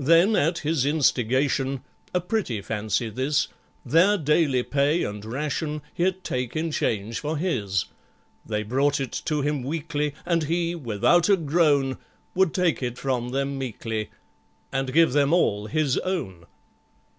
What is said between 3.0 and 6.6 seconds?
this) Their daily pay and ration He'd take